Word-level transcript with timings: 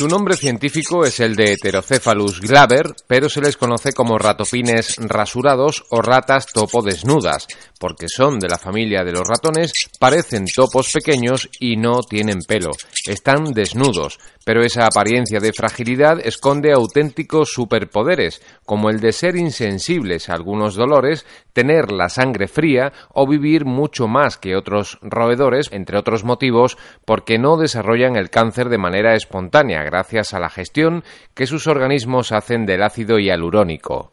Su 0.00 0.08
nombre 0.08 0.34
científico 0.34 1.04
es 1.04 1.20
el 1.20 1.36
de 1.36 1.52
Heterocephalus 1.52 2.40
glaber, 2.40 2.86
pero 3.06 3.28
se 3.28 3.42
les 3.42 3.58
conoce 3.58 3.92
como 3.92 4.16
ratopines 4.16 4.96
rasurados 4.96 5.84
o 5.90 6.00
ratas 6.00 6.46
topo 6.46 6.80
desnudas, 6.80 7.46
porque 7.78 8.06
son 8.08 8.38
de 8.38 8.48
la 8.48 8.56
familia 8.56 9.04
de 9.04 9.12
los 9.12 9.28
ratones, 9.28 9.72
parecen 9.98 10.46
topos 10.46 10.90
pequeños 10.90 11.50
y 11.60 11.76
no 11.76 12.00
tienen 12.00 12.38
pelo. 12.48 12.70
Están 13.06 13.52
desnudos, 13.52 14.18
pero 14.44 14.64
esa 14.64 14.86
apariencia 14.86 15.38
de 15.38 15.52
fragilidad 15.52 16.18
esconde 16.24 16.72
auténticos 16.72 17.50
superpoderes, 17.52 18.40
como 18.64 18.88
el 18.88 19.00
de 19.00 19.12
ser 19.12 19.36
insensibles 19.36 20.30
a 20.30 20.34
algunos 20.34 20.76
dolores, 20.76 21.26
tener 21.52 21.92
la 21.92 22.08
sangre 22.08 22.48
fría 22.48 22.92
o 23.12 23.26
vivir 23.26 23.66
mucho 23.66 24.08
más 24.08 24.38
que 24.38 24.56
otros 24.56 24.98
roedores, 25.02 25.68
entre 25.72 25.98
otros 25.98 26.24
motivos, 26.24 26.78
porque 27.04 27.38
no 27.38 27.58
desarrollan 27.58 28.16
el 28.16 28.30
cáncer 28.30 28.70
de 28.70 28.78
manera 28.78 29.14
espontánea 29.14 29.82
gracias 29.90 30.32
a 30.32 30.38
la 30.38 30.48
gestión 30.48 31.02
que 31.34 31.46
sus 31.46 31.66
organismos 31.66 32.32
hacen 32.32 32.64
del 32.64 32.82
ácido 32.82 33.18
hialurónico. 33.18 34.10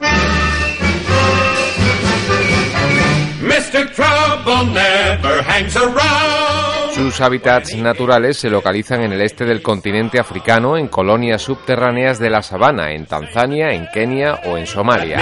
Sus 6.97 7.21
hábitats 7.21 7.75
naturales 7.75 8.37
se 8.37 8.49
localizan 8.49 9.03
en 9.03 9.13
el 9.13 9.21
este 9.21 9.45
del 9.45 9.61
continente 9.61 10.19
africano, 10.19 10.77
en 10.77 10.87
colonias 10.87 11.43
subterráneas 11.43 12.17
de 12.17 12.31
la 12.31 12.41
sabana, 12.41 12.91
en 12.91 13.05
Tanzania, 13.05 13.69
en 13.69 13.85
Kenia 13.93 14.41
o 14.47 14.57
en 14.57 14.65
Somalia. 14.65 15.19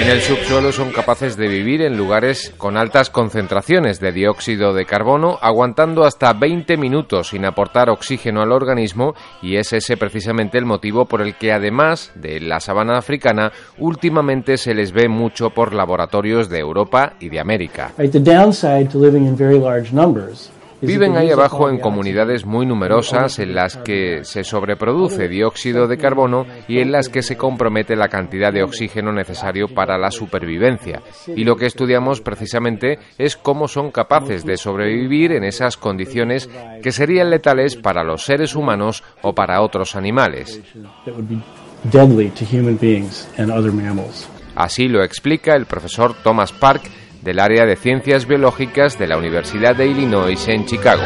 En 0.00 0.08
el 0.08 0.20
subsuelo 0.20 0.70
son 0.70 0.92
capaces 0.92 1.36
de 1.36 1.48
vivir 1.48 1.82
en 1.82 1.96
lugares 1.96 2.54
con 2.56 2.76
altas 2.76 3.10
concentraciones 3.10 3.98
de 3.98 4.12
dióxido 4.12 4.72
de 4.72 4.86
carbono, 4.86 5.38
aguantando 5.42 6.04
hasta 6.04 6.32
20 6.32 6.76
minutos 6.76 7.30
sin 7.30 7.44
aportar 7.44 7.90
oxígeno 7.90 8.42
al 8.42 8.52
organismo 8.52 9.14
y 9.42 9.56
es 9.56 9.72
ese 9.72 9.96
precisamente 9.96 10.56
el 10.56 10.66
motivo 10.66 11.06
por 11.06 11.20
el 11.20 11.34
que 11.34 11.52
además 11.52 12.12
de 12.14 12.38
la 12.40 12.60
sabana 12.60 12.96
africana, 12.96 13.50
últimamente 13.78 14.56
se 14.56 14.72
les 14.72 14.92
ve 14.92 15.08
mucho 15.08 15.50
por 15.50 15.74
laboratorios 15.74 16.48
de 16.48 16.60
Europa 16.60 17.14
y 17.18 17.28
de 17.28 17.40
América. 17.40 17.92
Viven 20.86 21.16
ahí 21.16 21.30
abajo 21.30 21.70
en 21.70 21.78
comunidades 21.78 22.44
muy 22.44 22.66
numerosas 22.66 23.38
en 23.38 23.54
las 23.54 23.78
que 23.78 24.22
se 24.24 24.44
sobreproduce 24.44 25.28
dióxido 25.28 25.86
de 25.86 25.96
carbono 25.96 26.46
y 26.68 26.80
en 26.80 26.92
las 26.92 27.08
que 27.08 27.22
se 27.22 27.36
compromete 27.36 27.96
la 27.96 28.08
cantidad 28.08 28.52
de 28.52 28.62
oxígeno 28.62 29.12
necesario 29.12 29.68
para 29.68 29.96
la 29.96 30.10
supervivencia. 30.10 31.00
Y 31.34 31.44
lo 31.44 31.56
que 31.56 31.66
estudiamos 31.66 32.20
precisamente 32.20 32.98
es 33.16 33.36
cómo 33.36 33.66
son 33.66 33.90
capaces 33.90 34.44
de 34.44 34.56
sobrevivir 34.56 35.32
en 35.32 35.44
esas 35.44 35.76
condiciones 35.76 36.50
que 36.82 36.92
serían 36.92 37.30
letales 37.30 37.76
para 37.76 38.04
los 38.04 38.24
seres 38.24 38.54
humanos 38.54 39.02
o 39.22 39.34
para 39.34 39.62
otros 39.62 39.96
animales. 39.96 40.60
Así 44.54 44.88
lo 44.88 45.02
explica 45.02 45.56
el 45.56 45.66
profesor 45.66 46.14
Thomas 46.22 46.52
Park 46.52 46.82
del 47.24 47.40
área 47.40 47.64
de 47.64 47.76
Ciencias 47.76 48.26
Biológicas 48.26 48.98
de 48.98 49.06
la 49.06 49.16
Universidad 49.16 49.74
de 49.74 49.86
Illinois 49.86 50.46
en 50.46 50.66
Chicago. 50.66 51.02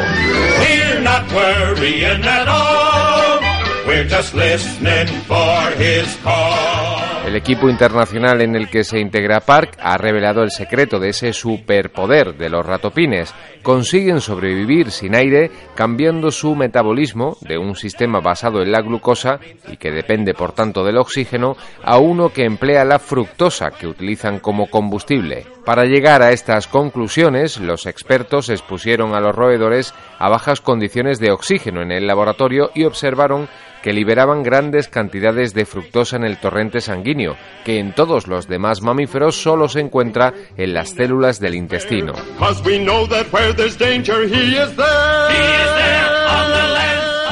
El 7.26 7.36
equipo 7.36 7.70
internacional 7.70 8.42
en 8.42 8.54
el 8.54 8.68
que 8.68 8.84
se 8.84 8.98
integra 8.98 9.40
Park 9.40 9.78
ha 9.80 9.96
revelado 9.96 10.42
el 10.42 10.50
secreto 10.50 10.98
de 10.98 11.08
ese 11.08 11.32
superpoder 11.32 12.36
de 12.36 12.50
los 12.50 12.66
ratopines. 12.66 13.34
Consiguen 13.62 14.20
sobrevivir 14.20 14.90
sin 14.90 15.14
aire 15.14 15.50
cambiando 15.74 16.30
su 16.30 16.54
metabolismo 16.54 17.38
de 17.40 17.56
un 17.56 17.76
sistema 17.76 18.20
basado 18.20 18.62
en 18.62 18.72
la 18.72 18.82
glucosa 18.82 19.40
y 19.70 19.78
que 19.78 19.90
depende 19.90 20.34
por 20.34 20.52
tanto 20.52 20.84
del 20.84 20.98
oxígeno 20.98 21.56
a 21.82 21.96
uno 21.98 22.30
que 22.30 22.44
emplea 22.44 22.84
la 22.84 22.98
fructosa 22.98 23.70
que 23.70 23.86
utilizan 23.86 24.38
como 24.38 24.68
combustible. 24.68 25.46
Para 25.64 25.84
llegar 25.84 26.22
a 26.22 26.32
estas 26.32 26.66
conclusiones, 26.66 27.58
los 27.58 27.84
expertos 27.86 28.48
expusieron 28.48 29.14
a 29.14 29.20
los 29.20 29.34
roedores 29.34 29.94
a 30.18 30.28
bajas 30.30 30.62
condiciones 30.62 31.18
de 31.18 31.30
oxígeno 31.30 31.82
en 31.82 31.92
el 31.92 32.06
laboratorio 32.06 32.70
y 32.74 32.84
observaron 32.84 33.48
que 33.82 33.92
liberaban 33.92 34.42
grandes 34.42 34.88
cantidades 34.88 35.54
de 35.54 35.64
fructosa 35.64 36.16
en 36.16 36.24
el 36.24 36.38
torrente 36.38 36.80
sanguíneo, 36.80 37.36
que 37.64 37.78
en 37.78 37.94
todos 37.94 38.26
los 38.26 38.48
demás 38.48 38.82
mamíferos 38.82 39.40
solo 39.40 39.68
se 39.68 39.80
encuentra 39.80 40.32
en 40.56 40.74
las 40.74 40.90
células 40.90 41.40
del 41.40 41.54
intestino. 41.54 42.12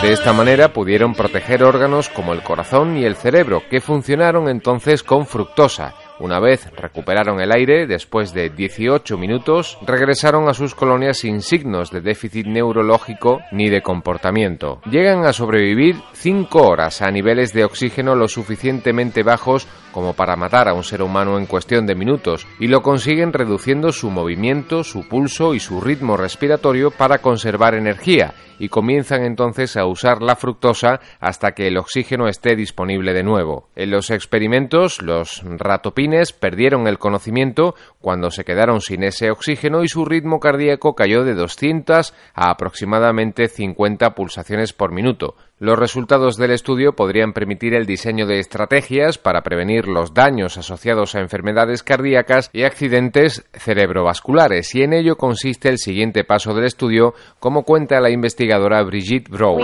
De 0.02 0.12
esta 0.12 0.32
manera 0.32 0.72
pudieron 0.72 1.14
proteger 1.14 1.64
órganos 1.64 2.08
como 2.10 2.32
el 2.32 2.42
corazón 2.42 2.96
y 2.96 3.04
el 3.04 3.16
cerebro, 3.16 3.62
que 3.70 3.80
funcionaron 3.80 4.48
entonces 4.48 5.02
con 5.02 5.26
fructosa, 5.26 5.94
una 6.19 6.41
vez 6.41 6.71
recuperaron 6.77 7.41
el 7.41 7.53
aire, 7.53 7.87
después 7.87 8.32
de 8.32 8.49
18 8.49 9.19
minutos, 9.19 9.78
regresaron 9.87 10.49
a 10.49 10.54
sus 10.54 10.75
colonias 10.75 11.19
sin 11.19 11.43
signos 11.43 11.91
de 11.91 12.00
déficit 12.00 12.47
neurológico 12.47 13.41
ni 13.53 13.69
de 13.69 13.82
comportamiento. 13.82 14.81
Llegan 14.91 15.25
a 15.26 15.32
sobrevivir 15.32 15.97
5 16.12 16.66
horas 16.66 17.03
a 17.03 17.10
niveles 17.10 17.53
de 17.53 17.65
oxígeno 17.65 18.15
lo 18.15 18.28
suficientemente 18.28 19.22
bajos 19.22 19.69
como 19.93 20.15
para 20.15 20.37
matar 20.37 20.69
a 20.69 20.75
un 20.75 20.84
ser 20.84 21.03
humano 21.03 21.38
en 21.38 21.47
cuestión 21.47 21.87
de 21.87 21.94
minutos 21.94 22.47
y 22.60 22.69
lo 22.69 22.82
consiguen 22.82 23.32
reduciendo 23.32 23.93
su 23.93 24.10
movimiento, 24.10 24.84
su 24.84 25.09
pulso 25.09 25.55
y 25.55 25.60
su 25.60 25.81
ritmo 25.81 26.16
respiratorio 26.16 26.91
para 26.91 27.19
conservar 27.19 27.75
energía 27.75 28.34
y 28.59 28.69
comienzan 28.69 29.25
entonces 29.25 29.77
a 29.77 29.87
usar 29.87 30.22
la 30.22 30.37
fructosa 30.37 31.00
hasta 31.21 31.53
que 31.53 31.69
el 31.69 31.77
oxígeno 31.77 32.28
esté 32.28 32.56
disponible 32.56 33.12
de 33.12 33.22
nuevo. 33.22 33.69
En 33.77 33.91
los 33.91 34.11
experimentos, 34.11 35.03
los 35.03 35.43
ratopines 35.44 36.33
perdieron 36.33 36.87
el 36.87 36.99
conocimiento 36.99 37.75
cuando 38.00 38.31
se 38.31 38.44
quedaron 38.44 38.81
sin 38.81 39.03
ese 39.03 39.31
oxígeno 39.31 39.83
y 39.83 39.89
su 39.89 40.05
ritmo 40.05 40.41
cardíaco 40.41 40.94
cayó 40.94 41.25
de 41.25 41.34
200 41.34 42.15
a 42.34 42.50
aproximadamente 42.50 43.49
50 43.49 44.15
pulsaciones 44.15 44.73
por 44.73 44.93
minuto, 44.93 45.34
los 45.59 45.78
resultados 45.78 46.37
del 46.37 46.50
estudio 46.50 46.93
podrían 46.93 47.33
permitir 47.33 47.72
el 47.72 47.87
diseño 47.87 48.27
de 48.27 48.39
estrategias 48.41 49.17
para 49.17 49.41
prevenir 49.41 49.89
los 49.89 50.12
daños 50.12 50.59
asociados 50.59 51.15
a 51.15 51.21
enfermedades 51.21 51.83
cardíacas 51.83 52.50
y 52.53 52.65
accidentes 52.65 53.47
cerebrovasculares, 53.55 54.75
y 54.75 54.83
en 54.83 54.93
ello 54.93 55.17
consiste 55.17 55.71
el 55.71 55.78
siguiente 55.78 56.25
paso 56.25 56.53
del 56.53 56.67
estudio, 56.67 57.15
como 57.41 57.62
cuenta 57.62 58.00
la 58.00 58.11
investigadora 58.11 58.83
Brigitte 58.83 59.31
Brown. 59.31 59.62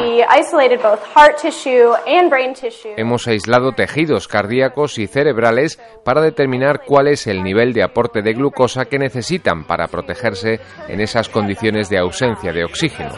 Hemos 2.96 3.28
aislado 3.28 3.72
tejidos 3.72 4.28
cardíacos 4.28 4.98
y 4.98 5.06
cerebrales 5.06 5.78
para 6.06 6.22
determinar 6.22 6.84
cuál 6.86 7.08
es 7.08 7.26
el 7.26 7.42
nivel 7.42 7.74
de 7.74 7.82
aporte 7.82 8.22
de 8.22 8.32
glucosa 8.32 8.86
que 8.86 8.98
necesitan 8.98 9.64
para 9.66 9.88
protegerse 9.88 10.58
en 10.88 11.02
esas 11.02 11.28
condiciones 11.28 11.90
de 11.90 11.98
ausencia 11.98 12.50
de 12.50 12.64
oxígeno. 12.64 13.10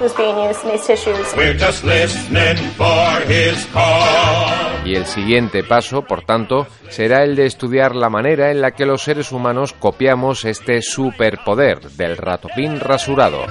Y 4.85 4.97
el 4.97 5.07
siguiente 5.07 5.65
paso, 5.65 6.03
por 6.03 6.21
tanto, 6.23 6.67
será 6.89 7.23
el 7.23 7.37
de 7.37 7.47
estudiar 7.47 7.95
la 7.97 8.11
manera 8.11 8.51
en 8.51 8.61
la 8.61 8.73
que 8.73 8.85
los 8.85 9.01
seres 9.03 9.33
humanos 9.33 9.73
copiamos 9.73 10.45
este 10.45 10.83
superpoder 10.83 11.81
del 11.97 12.19
ratopín 12.19 12.81
rasurado. 12.81 13.47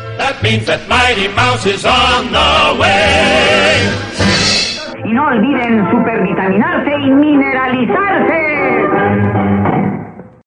Y 5.06 5.14
no 5.14 5.28
olviden 5.28 5.92
supervitaminarse 5.92 6.92
y 6.92 7.12
mineralizarse. 7.12 9.63